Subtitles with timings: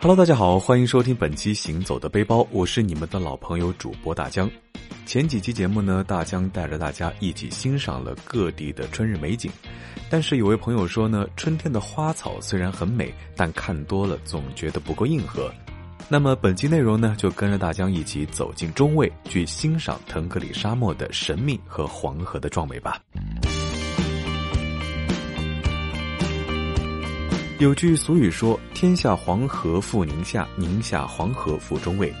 [0.00, 4.48] Hello，大家好，欢迎收听本期《行走的背包》，我是你们的老朋友主播大江。
[5.04, 9.50] 前几期节目呢，大江带着大家一起欣赏了各地的春日美景。
[10.08, 15.52] 但是有位朋友说呢，春天的花草虽然很美，但看多了总觉得不够硬核。
[16.08, 23.02] 那么本期内容呢，就跟着大江一起走进中卫，去欣赏腾格里沙漠的神秘和黄河的壮美吧。
[27.58, 32.12] 有句俗语说：“天下黄河赴宁夏，宁夏黄河赴中卫。”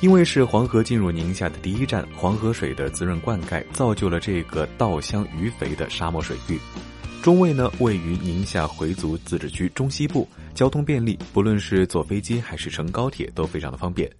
[0.00, 6.58] 因为是黄河进入宁夏的第一站，黄河水的滋润灌溉造就了这个稻香鱼肥的沙漠水域。
[7.20, 14.10] 中卫呢，位于宁夏回族自治区中西部，交通便利，不论是坐飞机还是乘高铁都非常的方便。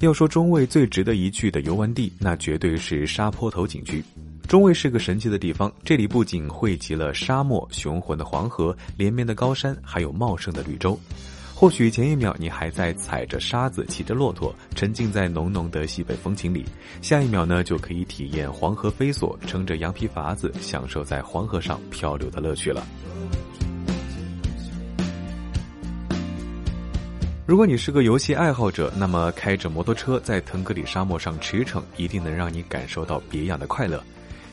[0.00, 4.02] 要说中卫最值得一去的游玩地，那绝对是沙坡头景区。
[4.50, 10.98] 中卫是个神奇的地方，这里不仅汇集了沙漠、雄浑的黄河、连绵的高山，还有茂盛的绿洲。
[11.54, 16.64] 或许前一秒你还在踩着沙子、骑着骆驼，沉浸在浓浓的西北风情里，
[17.00, 22.84] 下一秒呢就可以体验黄河飞索，撑着羊皮筏子，享受在黄河上漂流的乐趣了。
[27.46, 34.02] 如果你是个游戏爱好者，那么开着摩托车在腾格里沙漠上驰骋，一定能让你感受到别样的快乐。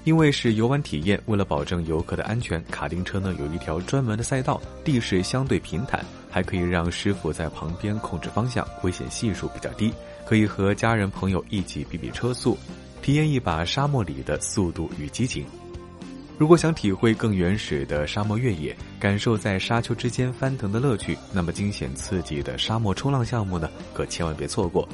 [0.08, 9.92] 因为是游玩体验，为了保证游客的安全，卡丁车呢有一条专门的赛道，地势相对平坦，还可以让师傅在旁边控制方向，危险系数比较低，
[10.26, 12.58] 可以和家人朋友一起比比车速，
[13.02, 15.46] 体验一把沙漠里的速度与激情。
[16.38, 24.88] 如果想体会更原始的沙漠越野，感受在沙丘之间翻腾的乐趣，那么惊险刺激的沙漠冲浪项目呢，可千万别错过。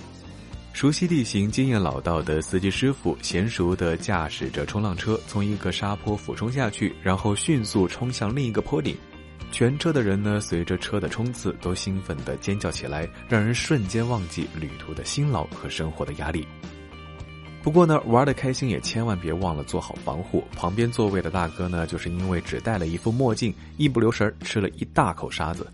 [0.74, 8.98] 熟悉地形、经验老道的司机师傅，娴熟地驾驶着冲浪车，从一个沙坡俯冲下去，然后迅速冲向另一个坡顶。
[9.52, 16.46] 全车的人呢，随着车的冲刺，都兴奋地尖叫起来，让人瞬间忘记旅途的辛劳和生活的压力。
[17.62, 20.44] 不过呢，玩的开心也千万别忘了做好防护。
[20.56, 25.68] 旁边座位的大哥呢，就是因为只戴了一副墨镜，一不留神吃了一大口沙子。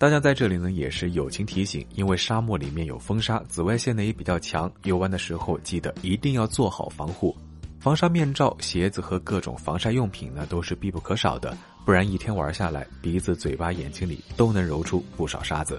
[0.00, 7.36] 大家在这里呢也是友情提醒，因为沙漠里面有风沙，紫外线呢也比较强，游玩的时候记得一定要做好防护，
[7.78, 15.78] 防沙面罩、鞋子和各种防晒用品呢都是必不可少的，不然一天玩下来，鼻子、嘴巴、眼睛里都能揉出不少沙子。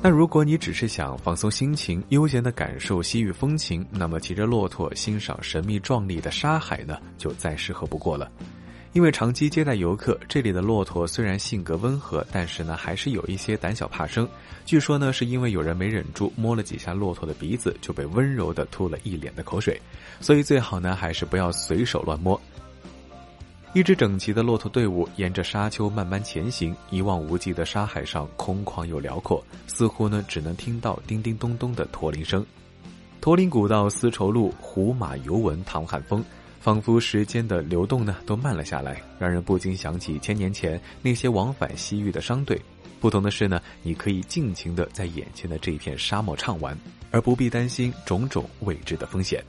[0.00, 8.30] 那如果你只是想放松心情，悠闲的感受西域风情，那么骑着骆驼欣赏神秘壮丽的沙海呢，就再适合不过了。
[8.92, 14.28] 因为长期接待游客，这里的骆驼虽然性格温和，但是呢，还是有一些胆小怕生。
[14.66, 19.80] 据说呢，是因为有人没忍住摸了几下骆驼的鼻子，就被温柔的吐了一脸的口水。
[20.20, 22.38] 所以最好呢，还是不要随手乱摸。
[23.72, 32.44] 一支整齐的骆驼队伍沿着沙丘慢慢前行，一望无际的沙海上空旷又辽阔，似乎呢，只能听到叮叮咚咚的驼铃声。
[33.22, 36.22] 驼铃古道丝绸路，胡马游闻唐汉风。
[36.62, 42.56] 仿佛时间的流动呢都慢了下来，让人不禁想起千年前那些往返西域的商队。
[43.00, 46.78] 不同的是呢，你可以尽情的在眼前的这一片沙漠畅玩，
[47.10, 49.42] 而不必担心种种未知的风险。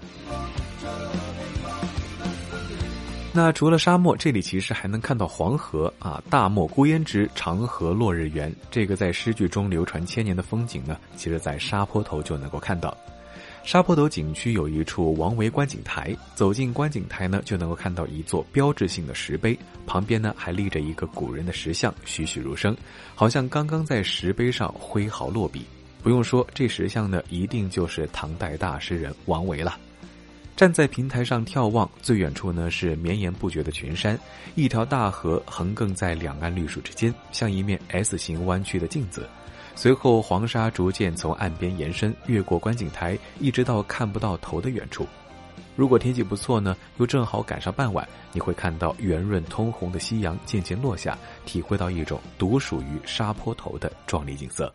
[3.31, 8.51] 那除了沙漠，这里其实还能看到黄河啊，大漠孤烟直，长河落日圆。
[8.71, 12.97] 这个在诗句中流传千年的风景呢，其实在沙坡头就能够看到。
[13.63, 19.57] 沙坡头景区有一处王维观景台，走进观景台呢，就能够看到一座标志性的石碑，
[19.87, 22.75] 旁边呢还立着一个古人的石像，栩栩如生，
[23.15, 25.65] 好像刚刚在石碑上挥毫落笔。
[26.03, 29.79] 不用说，这石像呢一定就是唐代大诗人王维了。
[30.57, 34.19] 站在平台上眺望，最远处呢是绵延不绝的群山，
[34.55, 39.27] 一条大河横亘在两岸绿树之间，像一面 S 型弯曲的镜子。
[39.75, 45.05] 随后，黄沙逐渐从岸边延伸，越过观景台，一直到看不到头的远处。
[45.75, 54.71] 如果天气不错呢，又正好赶上傍晚，你会看到圆润通红的夕阳渐渐落下，体会到一种独属于沙坡头的壮丽景色。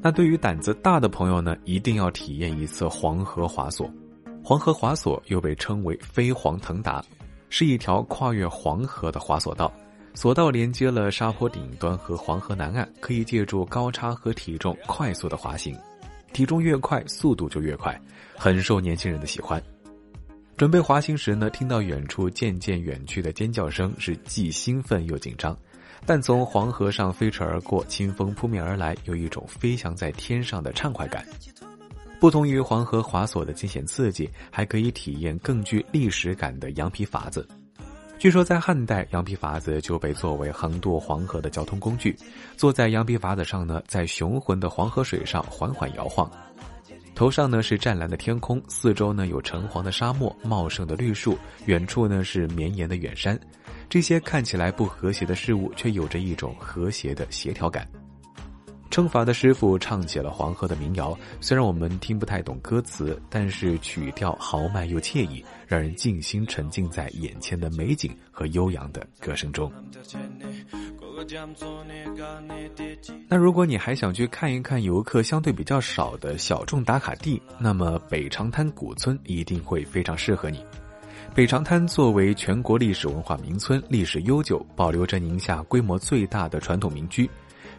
[0.00, 3.88] 那对于胆子大的朋友呢，一定要体验一次黄河滑索。
[4.42, 7.04] 黄河滑索又被称为飞黄腾达，
[7.50, 9.72] 是一条跨越黄河的滑索道。
[10.14, 15.76] 索道连接了沙坡顶端和黄河南岸，可以借助高差和体重快速的滑行，
[16.32, 17.98] 体重越快，速度就越快，
[18.36, 19.62] 很受年轻人的喜欢。
[20.56, 25.56] 准备滑行时呢，听到远处渐渐远去的尖叫声，是既兴奋又紧张。
[26.04, 31.24] 但从黄河上飞驰而过，清风扑面而来，有一种飞翔在天上的畅快感。
[32.20, 37.48] 不同于黄河滑索的惊险刺激，还可以体验更具历史感的羊皮筏子。
[38.22, 42.16] 据说在汉代，羊皮筏子就被作为横渡黄河的交通工具。
[42.56, 46.30] 坐在羊皮筏子上呢，在雄浑的黄河水上缓缓摇晃，
[47.16, 51.36] 头上呢是湛蓝的天空，四周呢有橙黄的沙漠、茂盛的绿树，
[51.66, 53.36] 远处呢是绵延的远山。
[53.88, 57.88] 这些看起来不和谐的事物，却有着一种和谐的协调感。
[58.92, 69.72] 称法的师傅唱起了黄河的民谣，虽然我们听不太懂歌词，但是曲调豪迈又惬意，让人静心沉浸在眼前的美景和悠扬的歌声中。
[73.28, 80.62] 那如果你还想去看一看游客相对比较少的小众打卡地，那么北长滩古村一定会非常适合你。
[81.34, 87.26] 北长滩作为全国历史文化名村，历史悠久，保留着宁夏规模最大的传统民居。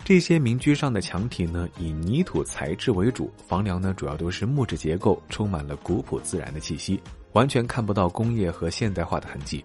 [0.05, 6.99] 这些民居上的墙体呢，以泥土材质为主，房梁呢主要都是木质结构，充满了古朴自然的气息，
[7.31, 9.63] 完全看不到工业和现代化的痕迹。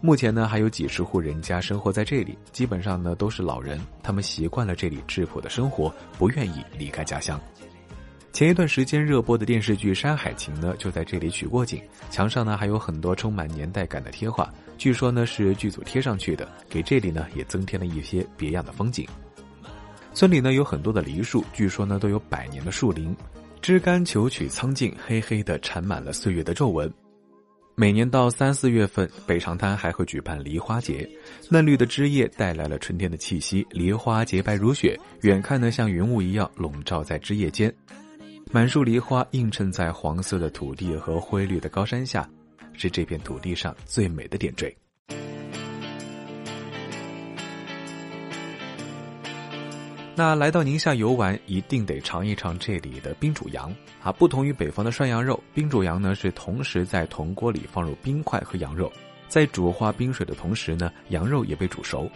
[0.00, 7.40] 目前呢，还有几十户人家生活在这里，基本上呢都是老人，他们习惯了这里质朴的生活，不愿意离开家乡。
[8.32, 11.80] 前一段时间热播的电视剧《山海情》呢，就在这里取过景，
[12.10, 19.06] 墙上呢还有很多充满年代感的贴画，据说呢是剧组贴上去的，给这里呢也增添了一些别样的风景。
[20.12, 23.16] 村里呢有很多的梨树，据说呢都有百年的树龄，
[23.62, 26.92] 枝干求取苍劲，黑黑的缠满了岁月的皱纹。
[27.76, 31.08] 每年到三四月份，北长滩还会举办梨花节，
[31.48, 37.74] 嫩绿的枝叶带来了春天的气息，梨花洁白如雪，远看呢像云雾一样笼罩在枝叶间，
[38.52, 42.28] 满树梨花映衬在黄色的土地和灰绿的高山下，
[42.74, 44.76] 是这片土地上最美的点缀。
[50.22, 54.12] 那来到宁夏游玩，一定得尝一尝这里的冰煮羊啊！
[54.12, 58.92] 不同于北方的涮羊肉，冰煮羊呢是同时在铜锅里放入冰块和羊肉，
[59.28, 62.06] 在煮化冰水的同时呢，羊肉也被煮熟。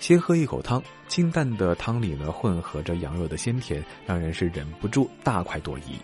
[0.00, 5.98] 先喝一口汤，清淡的汤里呢混合着羊肉的鲜甜，让人是忍不住大快朵颐，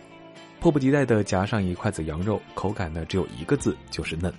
[0.61, 4.31] 迫不及待地夹上一筷子羊肉，口感呢只有一个字，就是嫩。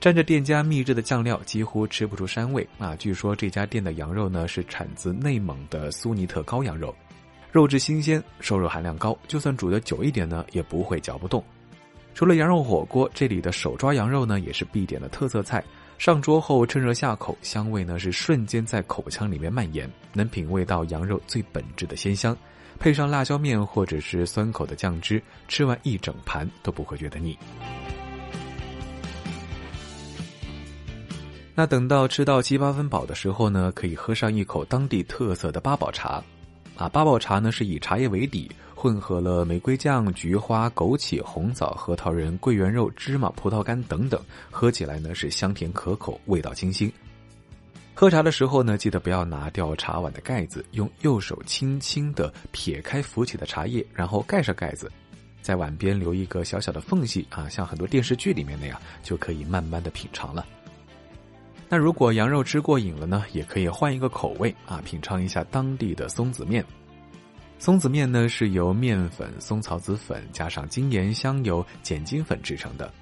[0.00, 2.94] 蘸着店家秘制的酱料，几乎吃不出膻味啊！
[2.96, 6.94] 据说这家店的羊肉呢是产自内蒙的苏尼特羔羊肉，
[7.50, 11.42] 肉质新鲜，瘦肉含量高，就算煮的久一点呢，也不会嚼不动。
[12.14, 15.64] 除了羊肉火锅，这里的手抓羊肉呢也是必点的特色菜。
[15.98, 22.36] 上桌后趁热下口，香味呢是瞬间在口腔里面蔓延，能品味到羊肉最本质的鲜香。
[22.78, 27.36] 配上辣椒面或者是酸口的酱汁，吃完一整盘都不会觉得腻。
[31.58, 36.22] 那等到吃到七八分饱的时候呢，可以喝上一口当地特色的八宝茶，
[36.76, 44.20] 啊，八宝茶呢是以茶叶为底，混合了玫瑰酱、菊花、枸杞、红枣、核桃仁、桂圆肉、芝麻、葡萄干等等，
[44.50, 46.92] 喝起来呢是香甜可口，味道清新。
[47.94, 54.92] 喝茶的时候呢，记得不要拿掉茶碗的盖子，用右手轻轻的撇开浮起的茶叶，然后盖上盖子，
[55.40, 60.44] 在碗边留一个小小的缝隙啊，像很多电视剧里面那样，就可以慢慢的品尝了。
[61.68, 66.64] 那如果羊肉吃过瘾了呢，也可以换一个口味啊，品尝一下当地的松子面。
[67.58, 72.92] 松子面呢是由面粉、松草籽粉加上精盐、香油、碱精粉制成的，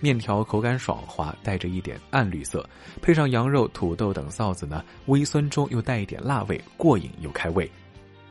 [0.00, 2.68] 面条口感爽滑，带着一点暗绿色，
[3.00, 7.70] 配上羊肉、土豆等臊子呢，微酸中又带一点辣味，过瘾又开胃。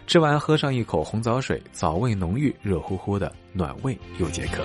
[0.06, 4.63] 吃完喝上一口红枣水，枣味浓郁，热乎乎的，暖胃又解渴。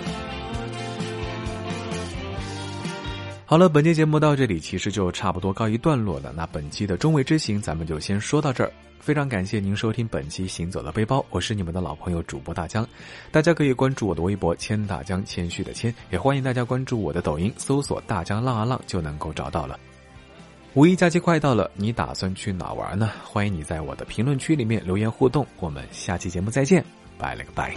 [3.52, 6.32] 好了，本期节目到这里其实就差不多告一段落了。
[6.34, 8.72] 那本期的中卫之行咱们就先说到这儿。
[8.98, 12.88] 非常感谢您收听本期《行走的背包》，我是你们的老朋友主播大江。
[13.30, 19.78] 大家可以关注我的微博“谦大江”，谦虚的谦，也欢迎大家关注我的抖音，搜索“大江浪啊浪”就能够找到了。
[20.72, 23.10] 五一假期快到了，你打算去哪玩呢？
[23.22, 25.46] 欢迎你在我的评论区里面留言互动。
[25.60, 26.82] 我们下期节目再见，
[27.18, 27.76] 拜了个拜。